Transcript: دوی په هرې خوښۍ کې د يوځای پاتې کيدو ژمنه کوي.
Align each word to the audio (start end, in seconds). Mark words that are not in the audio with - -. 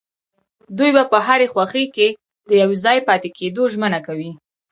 دوی 0.77 0.91
په 1.11 1.17
هرې 1.27 1.47
خوښۍ 1.53 1.85
کې 1.95 2.07
د 2.49 2.51
يوځای 2.63 2.97
پاتې 3.07 3.29
کيدو 3.37 3.61
ژمنه 3.73 3.99
کوي. 4.07 4.31